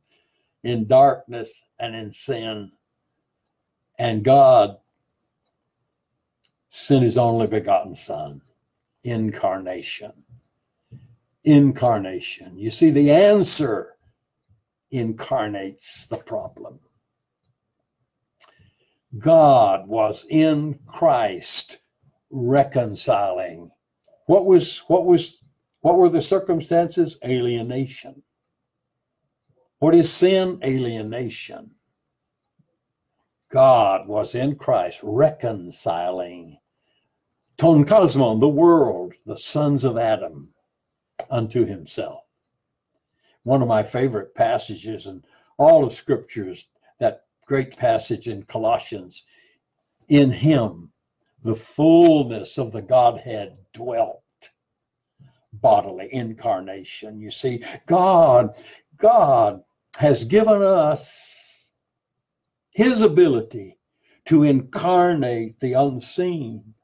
in 0.62 0.86
darkness 0.86 1.64
and 1.80 1.96
in 1.96 2.12
sin. 2.12 2.70
And 3.98 4.22
God 4.22 4.76
sent 6.68 7.02
his 7.02 7.16
only 7.16 7.46
begotten 7.46 7.94
Son, 7.94 8.42
incarnation. 9.04 10.12
Incarnation. 11.44 12.58
You 12.58 12.68
see, 12.68 12.90
the 12.90 13.10
answer 13.10 13.96
incarnates 14.90 16.06
the 16.08 16.18
problem. 16.18 16.78
God 19.16 19.88
was 19.88 20.26
in 20.28 20.78
Christ 20.86 21.78
reconciling. 22.30 23.70
What 24.26 24.44
was 24.44 24.78
what 24.88 25.06
was 25.06 25.42
what 25.80 25.96
were 25.96 26.10
the 26.10 26.20
circumstances? 26.20 27.18
Alienation. 27.24 28.22
What 29.78 29.94
is 29.94 30.12
sin? 30.12 30.60
Alienation. 30.62 31.70
God 33.50 34.06
was 34.06 34.34
in 34.34 34.56
Christ 34.56 35.00
reconciling 35.02 36.58
ton 37.58 37.84
cosmon, 37.84 38.38
the 38.38 38.48
world, 38.48 39.14
the 39.26 39.36
sons 39.36 39.84
of 39.84 39.98
Adam, 39.98 40.48
unto 41.28 41.66
himself. 41.66 42.22
One 43.42 43.62
of 43.62 43.68
my 43.68 43.82
favorite 43.82 44.34
passages 44.34 45.06
in 45.06 45.24
all 45.58 45.84
of 45.84 45.92
scriptures, 45.92 46.68
that 47.00 47.24
great 47.48 47.74
passage 47.76 48.28
in 48.28 48.42
Colossians, 48.42 49.24
in 50.08 50.30
him 50.30 50.92
the 51.42 51.56
fullness 51.56 52.58
of 52.58 52.72
the 52.72 52.82
Godhead 52.82 53.56
dwelt 53.72 54.22
bodily 55.54 56.08
incarnation. 56.12 57.18
You 57.18 57.30
see, 57.30 57.64
God, 57.86 58.54
God 58.98 59.62
has 59.96 60.24
given 60.24 60.62
us 60.62 61.70
his 62.70 63.00
ability 63.00 63.78
to 64.26 64.42
incarnate 64.42 65.58
the 65.60 65.72
unseen 65.72 66.74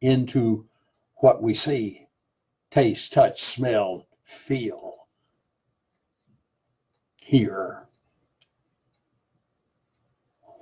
into 0.00 0.66
what 1.16 1.40
we 1.40 1.54
see, 1.54 2.08
taste, 2.72 3.12
touch, 3.12 3.42
smell, 3.42 4.08
feel, 4.24 4.94
hear. 7.22 7.87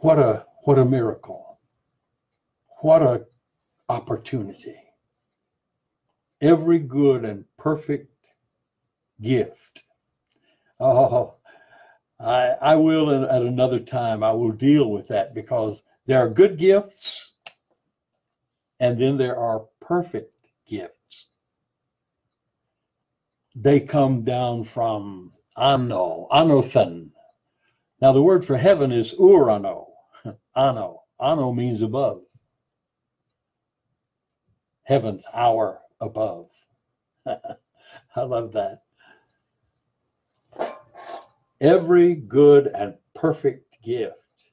What 0.00 0.18
a 0.18 0.46
what 0.64 0.78
a 0.78 0.84
miracle. 0.84 1.58
What 2.80 3.02
a 3.02 3.26
opportunity. 3.88 4.76
Every 6.40 6.78
good 6.78 7.24
and 7.24 7.44
perfect 7.56 8.12
gift. 9.20 9.84
Oh, 10.78 11.34
I, 12.20 12.48
I 12.60 12.74
will 12.76 13.24
at 13.24 13.42
another 13.42 13.80
time, 13.80 14.22
I 14.22 14.32
will 14.32 14.52
deal 14.52 14.90
with 14.90 15.08
that 15.08 15.34
because 15.34 15.82
there 16.06 16.18
are 16.18 16.28
good 16.30 16.58
gifts 16.58 17.32
and 18.80 19.00
then 19.00 19.16
there 19.16 19.38
are 19.38 19.66
perfect 19.80 20.34
gifts. 20.66 21.28
They 23.54 23.80
come 23.80 24.22
down 24.22 24.64
from 24.64 25.32
ano, 25.56 26.28
anothen. 26.30 27.10
Now 28.02 28.12
the 28.12 28.22
word 28.22 28.44
for 28.44 28.56
heaven 28.56 28.92
is 28.92 29.14
urano, 29.14 29.85
ano. 30.56 31.02
Ano 31.20 31.52
means 31.52 31.82
above. 31.82 32.22
Heaven's 34.84 35.24
our 35.32 35.80
above. 36.00 36.48
I 37.26 38.22
love 38.22 38.52
that. 38.52 38.82
Every 41.60 42.14
good 42.14 42.66
and 42.68 42.94
perfect 43.14 43.82
gift, 43.82 44.50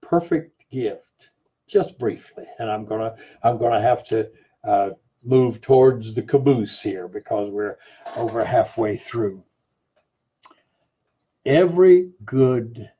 perfect 0.00 0.64
gift 0.70 1.30
just 1.66 1.98
briefly, 1.98 2.44
and 2.58 2.70
I'm 2.70 2.84
gonna 2.84 3.16
I'm 3.42 3.58
gonna 3.58 3.82
have 3.82 4.04
to 4.04 4.30
uh, 4.62 4.90
move 5.24 5.60
towards 5.60 6.14
the 6.14 6.22
caboose 6.22 6.80
here 6.80 7.08
because 7.08 7.50
we're 7.50 7.78
over 8.16 8.44
halfway 8.44 8.96
through. 8.96 9.42
Every 11.44 12.12
good 12.24 12.90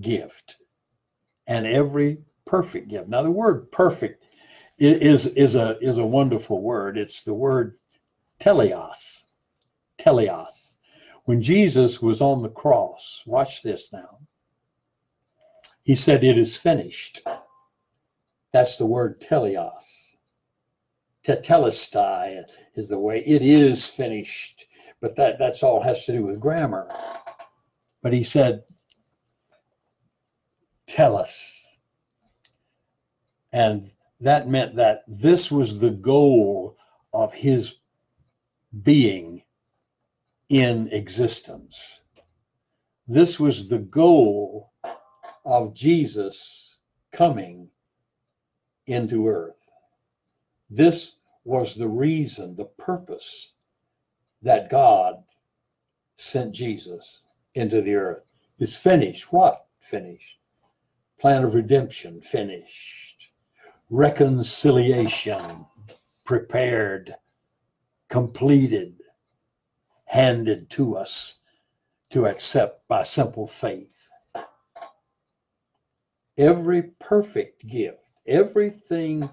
gift 0.00 0.56
and 1.46 1.66
every 1.66 2.18
perfect 2.44 2.88
gift. 2.88 3.08
Now, 3.08 3.22
the 3.22 3.30
word 3.30 3.70
perfect 3.70 4.24
is 4.78 5.26
is 5.26 5.54
a 5.54 5.78
is 5.80 5.98
a 5.98 6.06
wonderful 6.06 6.60
word. 6.60 6.98
It's 6.98 7.22
the 7.22 7.34
word 7.34 7.76
teleos. 8.40 9.24
Teleos. 9.98 10.76
When 11.24 11.40
Jesus 11.40 12.02
was 12.02 12.20
on 12.20 12.42
the 12.42 12.50
cross, 12.50 13.22
watch 13.26 13.62
this 13.62 13.92
now. 13.92 14.18
He 15.84 15.94
said, 15.94 16.24
"It 16.24 16.38
is 16.38 16.56
finished." 16.56 17.22
That's 18.52 18.76
the 18.76 18.86
word 18.86 19.20
teleos. 19.20 20.16
Tetelestai 21.24 22.44
is 22.74 22.88
the 22.88 22.98
way 22.98 23.24
it 23.26 23.42
is 23.42 23.86
finished, 23.88 24.66
but 25.00 25.16
that 25.16 25.38
that's 25.38 25.62
all 25.62 25.82
has 25.82 26.04
to 26.04 26.12
do 26.12 26.22
with 26.22 26.38
grammar. 26.38 26.88
But 28.02 28.12
he 28.12 28.22
said, 28.22 28.62
"Teleos," 30.86 31.62
and 33.52 33.90
that 34.20 34.48
meant 34.48 34.76
that 34.76 35.04
this 35.06 35.50
was 35.50 35.80
the 35.80 35.90
goal 35.90 36.76
of 37.12 37.32
his 37.32 37.76
being 38.82 39.42
in 40.48 40.88
existence. 40.92 42.02
This 43.06 43.38
was 43.38 43.68
the 43.68 43.78
goal 43.78 44.72
of 45.44 45.74
Jesus 45.74 46.78
coming 47.12 47.70
into 48.86 49.28
earth. 49.28 49.56
This 50.70 51.16
was 51.44 51.74
the 51.74 51.88
reason, 51.88 52.56
the 52.56 52.64
purpose 52.64 53.52
that 54.42 54.70
God 54.70 55.22
sent 56.16 56.52
Jesus 56.52 57.20
into 57.54 57.80
the 57.80 57.94
earth. 57.94 58.24
It's 58.58 58.76
finished. 58.76 59.32
What? 59.32 59.66
Finished. 59.78 60.38
Plan 61.24 61.42
of 61.42 61.54
redemption, 61.54 62.20
finished. 62.20 63.30
Reconciliation, 63.88 65.64
prepared, 66.22 67.14
completed, 68.10 69.00
handed 70.04 70.68
to 70.68 70.98
us 70.98 71.38
to 72.10 72.26
accept 72.26 72.86
by 72.88 73.02
simple 73.02 73.46
faith. 73.46 74.06
Every 76.36 76.82
perfect 76.82 77.66
gift 77.68 78.04
everything 78.26 79.30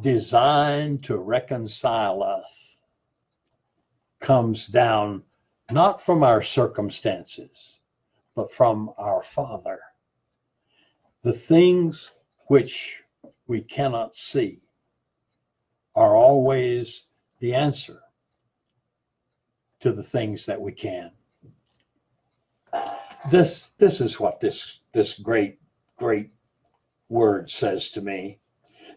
designed 0.00 1.04
to 1.04 1.18
reconcile 1.18 2.22
us 2.22 2.80
comes 4.20 4.66
down 4.66 5.24
not 5.70 6.00
from 6.00 6.22
our 6.22 6.40
circumstances, 6.40 7.80
but 8.34 8.50
from 8.50 8.90
our 8.96 9.22
Father. 9.22 9.78
The 11.28 11.34
things 11.34 12.12
which 12.46 13.02
we 13.46 13.60
cannot 13.60 14.16
see 14.16 14.62
are 15.94 16.16
always 16.16 17.04
the 17.40 17.52
answer 17.52 18.00
to 19.80 19.92
the 19.92 20.02
things 20.02 20.46
that 20.46 20.58
we 20.58 20.72
can. 20.72 21.10
This 23.30 23.74
this 23.76 24.00
is 24.00 24.18
what 24.18 24.40
this 24.40 24.80
this 24.92 25.18
great 25.18 25.58
great 25.98 26.30
word 27.10 27.50
says 27.50 27.90
to 27.90 28.00
me. 28.00 28.38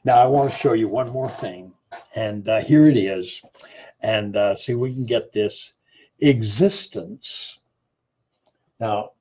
Now, 0.05 0.23
I 0.23 0.27
want 0.27 0.53
to 0.53 0.57
show 0.57 0.71
you 0.71 0.87
one 0.87 1.09
more 1.09 1.29
thing, 1.29 1.73
and 2.15 2.47
uh, 2.47 2.61
here 2.61 2.87
it 2.87 2.95
is. 2.95 3.43
And 3.99 4.37
uh, 4.37 4.55
see, 4.55 4.75
we 4.75 4.93
can 4.93 5.05
get 5.05 5.33
this 5.33 5.73
existence. 6.21 7.59
Now, 8.79 9.11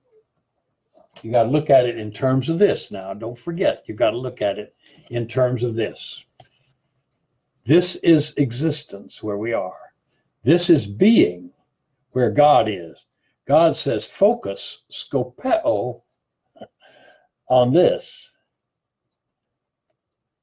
you 1.22 1.30
got 1.30 1.44
to 1.44 1.50
look 1.50 1.70
at 1.70 1.86
it 1.86 1.98
in 1.98 2.12
terms 2.12 2.48
of 2.48 2.58
this. 2.58 2.90
Now, 2.90 3.14
don't 3.14 3.38
forget, 3.38 3.84
you 3.86 3.94
got 3.94 4.10
to 4.10 4.18
look 4.18 4.42
at 4.42 4.58
it 4.58 4.74
in 5.10 5.26
terms 5.26 5.62
of 5.62 5.74
this. 5.74 6.24
This 7.64 7.96
is 7.96 8.34
existence 8.36 9.22
where 9.22 9.38
we 9.38 9.52
are. 9.52 9.92
This 10.42 10.70
is 10.70 10.86
being 10.86 11.50
where 12.12 12.30
God 12.30 12.68
is. 12.68 13.06
God 13.46 13.76
says, 13.76 14.06
focus, 14.06 14.82
skopeo, 14.90 16.02
on 17.48 17.72
this 17.72 18.30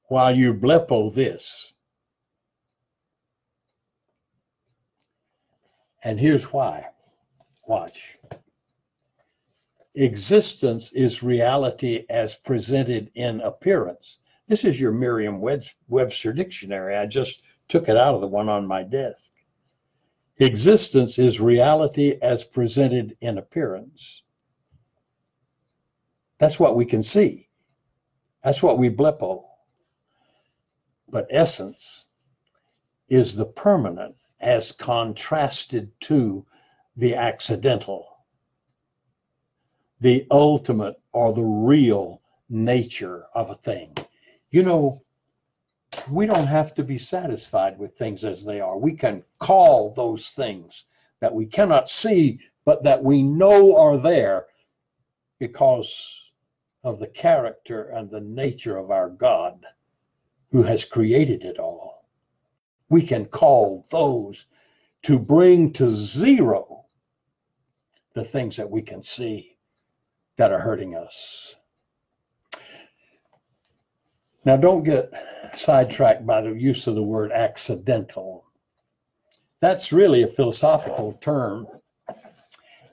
while 0.09 0.35
you 0.35 0.53
blepo 0.53 1.13
this. 1.13 1.73
And 6.03 6.19
here's 6.19 6.43
why. 6.53 6.87
Watch. 7.65 8.16
Existence 9.97 10.91
is 10.93 11.23
reality 11.23 12.05
as 12.09 12.35
presented 12.35 13.11
in 13.15 13.41
appearance. 13.41 14.19
This 14.47 14.63
is 14.63 14.79
your 14.79 14.91
Merriam 14.91 15.41
Webster 15.87 16.31
dictionary. 16.31 16.95
I 16.95 17.05
just 17.05 17.41
took 17.67 17.89
it 17.89 17.97
out 17.97 18.15
of 18.15 18.21
the 18.21 18.27
one 18.27 18.47
on 18.47 18.65
my 18.65 18.83
desk. 18.83 19.31
Existence 20.39 21.19
is 21.19 21.41
reality 21.41 22.17
as 22.21 22.43
presented 22.43 23.17
in 23.21 23.37
appearance. 23.37 24.23
That's 26.37 26.59
what 26.59 26.75
we 26.75 26.85
can 26.85 27.03
see. 27.03 27.49
That's 28.43 28.61
what 28.63 28.77
we 28.77 28.89
blepo 28.89 29.43
but 31.09 31.27
essence 31.29 32.05
is 33.07 33.35
the 33.35 33.45
permanent 33.45 34.15
as 34.41 34.71
contrasted 34.71 35.89
to 36.01 36.45
the 36.97 37.15
accidental, 37.15 38.16
the 39.99 40.27
ultimate 40.29 40.99
or 41.11 41.33
the 41.33 41.43
real 41.43 42.21
nature 42.49 43.25
of 43.33 43.49
a 43.49 43.55
thing. 43.55 43.95
You 44.51 44.63
know, 44.63 45.01
we 46.09 46.25
don't 46.25 46.47
have 46.47 46.73
to 46.75 46.83
be 46.83 46.97
satisfied 46.97 47.77
with 47.77 47.97
things 47.97 48.23
as 48.23 48.43
they 48.43 48.61
are. 48.61 48.77
We 48.77 48.93
can 48.93 49.23
call 49.39 49.93
those 49.93 50.29
things 50.29 50.85
that 51.19 51.33
we 51.33 51.45
cannot 51.45 51.89
see, 51.89 52.39
but 52.65 52.83
that 52.83 53.03
we 53.03 53.23
know 53.23 53.75
are 53.77 53.97
there 53.97 54.45
because 55.39 56.21
of 56.83 56.99
the 56.99 57.07
character 57.07 57.89
and 57.89 58.09
the 58.09 58.21
nature 58.21 58.77
of 58.77 58.91
our 58.91 59.09
God 59.09 59.65
who 60.51 60.63
has 60.63 60.85
created 60.85 61.43
it 61.43 61.57
all. 61.57 62.05
We 62.89 63.01
can 63.01 63.25
call 63.25 63.85
those 63.89 64.45
to 65.03 65.19
bring 65.19 65.73
to 65.73 65.89
zero 65.89 66.85
the 68.13 68.23
things 68.23 68.55
that 68.55 68.69
we 68.69 68.81
can 68.81 69.03
see 69.03 69.56
that 70.37 70.51
are 70.51 70.59
hurting 70.59 70.95
us. 70.95 71.55
Now, 74.45 74.55
don't 74.55 74.83
get 74.83 75.11
sidetracked 75.53 76.25
by 76.25 76.41
the 76.41 76.51
use 76.51 76.87
of 76.87 76.95
the 76.95 77.03
word 77.03 77.31
accidental. 77.31 78.45
That's 79.59 79.91
really 79.91 80.23
a 80.23 80.27
philosophical 80.27 81.13
term, 81.21 81.67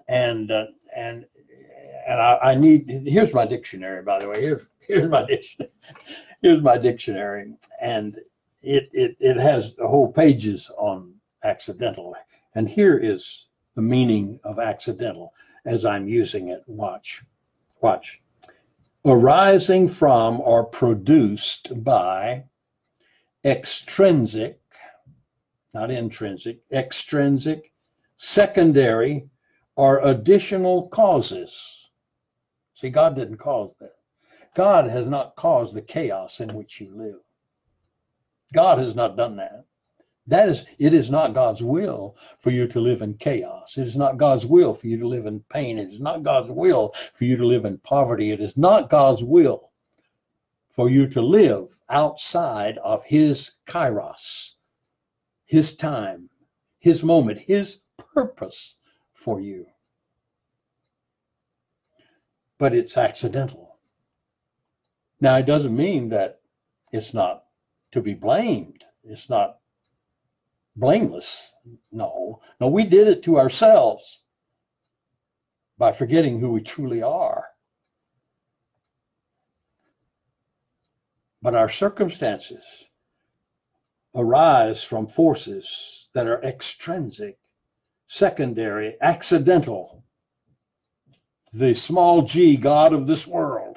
and 0.08 0.50
uh, 0.50 0.66
and 0.96 1.26
and 2.08 2.20
I, 2.20 2.38
I, 2.42 2.54
need 2.54 3.04
here's 3.06 3.32
my 3.32 3.46
dictionary 3.46 4.02
by 4.02 4.18
the 4.18 4.28
way. 4.28 4.40
Here's 4.40 4.66
here's 4.80 5.10
my 5.10 5.24
dictionary 5.26 5.70
here's 6.42 6.62
my 6.62 6.78
dictionary. 6.78 7.54
And 7.80 8.20
it 8.62 8.88
it 8.92 9.16
it 9.18 9.36
has 9.36 9.74
whole 9.78 10.12
pages 10.12 10.70
on 10.76 11.14
accidental. 11.42 12.14
And 12.54 12.68
here 12.68 12.98
is 12.98 13.46
the 13.74 13.82
meaning 13.82 14.38
of 14.44 14.58
accidental 14.58 15.32
as 15.64 15.84
I'm 15.84 16.06
using 16.06 16.48
it. 16.48 16.62
Watch 16.66 17.22
watch 17.84 18.20
arising 19.04 19.86
from 19.88 20.40
or 20.40 20.64
produced 20.64 21.84
by 21.84 22.42
extrinsic 23.44 24.58
not 25.74 25.90
intrinsic 25.90 26.60
extrinsic 26.72 27.70
secondary 28.18 29.28
or 29.76 30.00
additional 30.00 30.88
causes 30.88 31.84
See, 32.74 32.90
God 32.90 33.14
didn't 33.14 33.38
cause 33.38 33.74
that. 33.80 33.94
God 34.54 34.90
has 34.90 35.06
not 35.06 35.36
caused 35.36 35.74
the 35.74 35.82
chaos 35.82 36.40
in 36.40 36.54
which 36.54 36.80
you 36.80 36.94
live. 36.94 37.20
God 38.52 38.78
has 38.78 38.94
not 38.94 39.16
done 39.16 39.36
that. 39.36 39.64
That 40.26 40.48
is, 40.48 40.64
it 40.78 40.94
is 40.94 41.10
not 41.10 41.34
God's 41.34 41.62
will 41.62 42.16
for 42.38 42.50
you 42.50 42.66
to 42.68 42.80
live 42.80 43.02
in 43.02 43.14
chaos. 43.14 43.76
It 43.76 43.82
is 43.82 43.96
not 43.96 44.16
God's 44.16 44.46
will 44.46 44.72
for 44.72 44.86
you 44.86 44.98
to 44.98 45.06
live 45.06 45.26
in 45.26 45.40
pain. 45.50 45.78
It 45.78 45.90
is 45.90 46.00
not 46.00 46.22
God's 46.22 46.50
will 46.50 46.94
for 47.12 47.24
you 47.24 47.36
to 47.36 47.46
live 47.46 47.64
in 47.64 47.78
poverty. 47.78 48.30
It 48.30 48.40
is 48.40 48.56
not 48.56 48.90
God's 48.90 49.22
will 49.22 49.70
for 50.70 50.88
you 50.88 51.06
to 51.08 51.20
live 51.20 51.78
outside 51.88 52.78
of 52.78 53.04
His 53.04 53.52
kairos, 53.66 54.52
His 55.44 55.76
time, 55.76 56.30
His 56.78 57.02
moment, 57.02 57.38
His 57.38 57.80
purpose 57.98 58.76
for 59.12 59.40
you 59.40 59.66
but 62.58 62.74
it's 62.74 62.96
accidental. 62.96 63.76
Now, 65.20 65.36
it 65.36 65.46
doesn't 65.46 65.76
mean 65.76 66.08
that 66.10 66.40
it's 66.92 67.14
not 67.14 67.44
to 67.92 68.00
be 68.00 68.14
blamed. 68.14 68.84
It's 69.02 69.28
not 69.28 69.58
blameless. 70.76 71.52
No, 71.92 72.40
no, 72.60 72.68
we 72.68 72.84
did 72.84 73.08
it 73.08 73.22
to 73.24 73.38
ourselves 73.38 74.22
by 75.78 75.92
forgetting 75.92 76.40
who 76.40 76.52
we 76.52 76.62
truly 76.62 77.02
are. 77.02 77.46
But 81.42 81.54
our 81.54 81.68
circumstances 81.68 82.64
arise 84.14 84.82
from 84.82 85.08
forces 85.08 86.08
that 86.14 86.26
are 86.26 86.42
extrinsic, 86.42 87.38
secondary, 88.06 88.96
accidental 89.00 90.04
the 91.54 91.72
small 91.72 92.22
g 92.22 92.56
God 92.56 92.92
of 92.92 93.06
this 93.06 93.28
world 93.28 93.76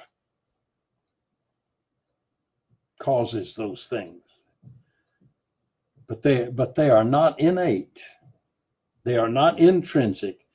causes 2.99 3.53
those 3.53 3.85
things. 3.85 4.26
But 6.07 6.21
they 6.21 6.49
but 6.49 6.75
they 6.75 6.89
are 6.89 7.03
not 7.03 7.39
innate. 7.39 8.01
They 9.03 9.17
are 9.17 9.29
not 9.29 9.59
intrinsic 9.59 10.47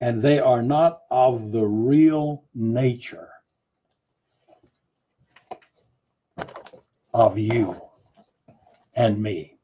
and 0.00 0.20
they 0.20 0.38
are 0.38 0.62
not 0.62 1.02
of 1.10 1.50
the 1.50 1.64
real 1.64 2.44
nature 2.54 3.28
of 7.14 7.38
you 7.38 7.80
and 8.94 9.22
me. 9.22 9.56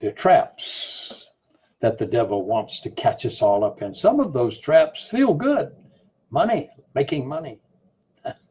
They're 0.00 0.12
traps 0.12 1.28
that 1.80 1.96
the 1.96 2.06
devil 2.06 2.44
wants 2.44 2.80
to 2.80 2.90
catch 2.90 3.24
us 3.24 3.40
all 3.40 3.64
up 3.64 3.82
in. 3.82 3.94
Some 3.94 4.20
of 4.20 4.32
those 4.32 4.60
traps 4.60 5.08
feel 5.08 5.32
good 5.32 5.72
money, 6.30 6.68
making 6.94 7.26
money. 7.26 7.58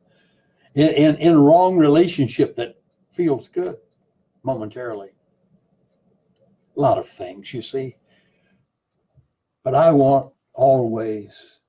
in, 0.76 0.90
in, 0.90 1.16
in 1.18 1.38
wrong 1.38 1.78
relationship 1.78 2.56
that 2.56 2.81
feels 3.12 3.48
good 3.48 3.78
momentarily. 4.44 5.10
A 6.76 6.80
lot 6.80 6.98
of 6.98 7.08
things, 7.08 7.54
you 7.54 7.62
see. 7.62 7.96
But 9.64 9.76
I 9.76 9.92
want 9.92 10.34
always 10.54 11.60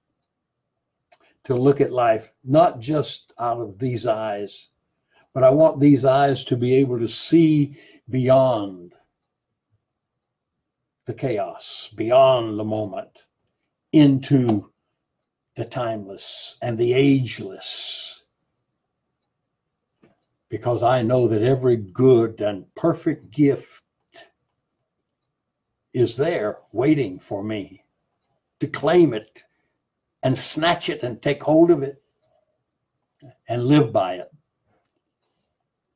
to 1.45 1.55
look 1.55 1.81
at 1.81 1.93
life 1.93 2.33
not 2.45 2.81
just 2.81 3.33
out 3.39 3.61
of 3.61 3.79
these 3.79 4.07
eyes, 4.07 4.69
but 5.35 5.45
I 5.45 5.51
want 5.51 5.81
these 5.81 6.05
eyes 6.05 6.45
to 6.45 6.57
be 6.57 6.75
able 6.75 6.99
to 6.99 7.09
see 7.09 7.79
beyond 8.09 8.95
the 11.07 11.15
chaos, 11.15 11.89
beyond 11.97 12.59
the 12.59 12.65
moment, 12.65 13.25
into 13.93 14.71
the 15.57 15.65
timeless 15.65 16.57
and 16.63 16.79
the 16.79 16.95
ageless. 16.95 18.22
Because 20.53 20.83
I 20.83 21.01
know 21.01 21.29
that 21.29 21.41
every 21.41 21.79
good 21.79 22.43
and 22.43 22.67
perfect 22.75 23.31
gift 23.31 23.85
is 25.95 26.15
there 26.15 26.59
waiting 26.73 27.19
for 27.19 27.43
me 27.43 27.87
to 28.61 28.67
claim 28.67 29.15
it 29.15 29.45
and 30.23 30.37
snatch 30.37 30.91
it 30.91 31.05
and 31.05 31.23
take 31.23 31.43
hold 31.43 31.71
of 31.71 31.83
it 31.83 32.03
and 33.49 33.65
live 33.65 33.95
by 33.95 34.17
it. 34.17 34.31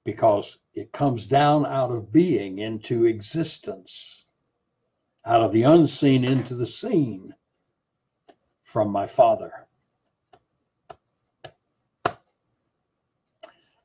Because 0.04 0.56
it 0.72 0.90
comes 0.90 1.26
down 1.26 1.66
out 1.66 1.90
of 1.90 2.10
being 2.10 2.60
into 2.60 3.04
existence 3.04 4.24
out 5.26 5.42
of 5.42 5.52
the 5.52 5.64
unseen 5.64 6.24
into 6.24 6.54
the 6.54 6.64
seen 6.64 7.34
from 8.62 8.88
my 8.88 9.06
Father. 9.06 9.65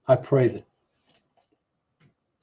I 0.08 0.16
pray 0.16 0.48
that 0.50 0.66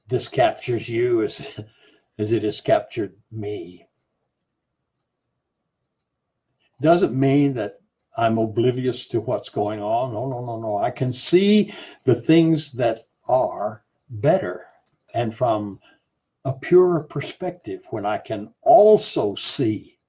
this 0.07 0.27
captures 0.27 0.89
you 0.89 1.23
as, 1.23 1.59
as 2.17 2.31
it 2.31 2.43
has 2.43 2.61
captured 2.61 3.15
me. 3.31 3.87
Doesn't 6.81 7.13
mean 7.13 7.53
that 7.55 7.81
I'm 8.17 8.37
oblivious 8.37 9.07
to 9.09 9.21
what's 9.21 9.49
going 9.49 9.81
on. 9.81 10.13
No, 10.13 10.27
no, 10.27 10.45
no, 10.45 10.59
no. 10.59 10.77
I 10.77 10.91
can 10.91 11.13
see 11.13 11.73
the 12.05 12.15
things 12.15 12.71
that 12.73 13.03
are 13.27 13.83
better 14.09 14.65
and 15.13 15.35
from 15.35 15.79
a 16.45 16.53
purer 16.53 17.01
perspective 17.01 17.85
when 17.91 18.05
I 18.05 18.17
can 18.17 18.53
also 18.61 19.35
see 19.35 19.99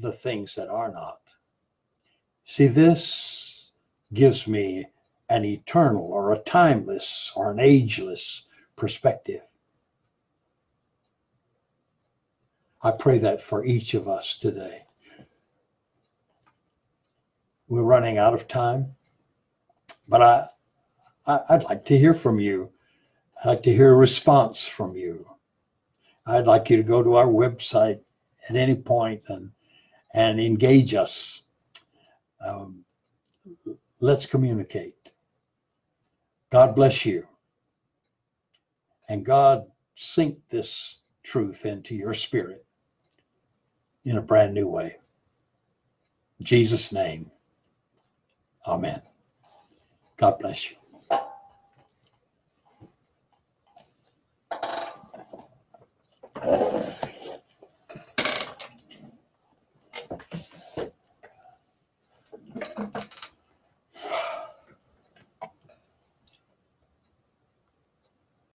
the 0.00 0.12
things 0.12 0.54
that 0.54 0.68
are 0.68 0.90
not. 0.90 1.20
See, 2.44 2.66
this 2.66 3.72
gives 4.12 4.46
me 4.46 4.86
an 5.34 5.44
eternal 5.44 6.12
or 6.12 6.32
a 6.32 6.38
timeless 6.38 7.32
or 7.34 7.50
an 7.50 7.58
ageless 7.58 8.46
perspective. 8.76 9.40
I 12.80 12.92
pray 12.92 13.18
that 13.18 13.42
for 13.42 13.64
each 13.64 13.94
of 13.94 14.08
us 14.08 14.36
today. 14.36 14.82
We're 17.66 17.82
running 17.82 18.16
out 18.16 18.32
of 18.32 18.46
time, 18.46 18.94
but 20.06 20.22
I, 20.22 20.48
I 21.26 21.56
would 21.56 21.64
like 21.64 21.84
to 21.86 21.98
hear 21.98 22.14
from 22.14 22.38
you. 22.38 22.70
I'd 23.42 23.48
like 23.48 23.62
to 23.64 23.74
hear 23.74 23.92
a 23.92 23.96
response 23.96 24.64
from 24.64 24.94
you. 24.94 25.28
I'd 26.26 26.46
like 26.46 26.70
you 26.70 26.76
to 26.76 26.84
go 26.84 27.02
to 27.02 27.16
our 27.16 27.26
website 27.26 27.98
at 28.48 28.54
any 28.54 28.76
point 28.76 29.22
and 29.28 29.50
and 30.12 30.38
engage 30.38 30.94
us. 30.94 31.42
Um, 32.40 32.84
let's 34.00 34.26
communicate. 34.26 35.13
God 36.54 36.76
bless 36.76 37.04
you. 37.04 37.26
And 39.08 39.26
God 39.26 39.64
sink 39.96 40.38
this 40.50 40.98
truth 41.24 41.66
into 41.66 41.96
your 41.96 42.14
spirit 42.14 42.64
in 44.04 44.18
a 44.18 44.22
brand 44.22 44.54
new 44.54 44.68
way. 44.68 44.94
In 46.38 46.46
Jesus' 46.46 46.92
name, 46.92 47.28
amen. 48.68 49.02
God 50.16 50.38
bless 50.38 50.70
you. 50.70 50.76